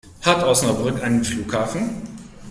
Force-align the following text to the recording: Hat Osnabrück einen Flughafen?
Hat 0.23 0.43
Osnabrück 0.43 1.03
einen 1.03 1.23
Flughafen? 1.23 2.01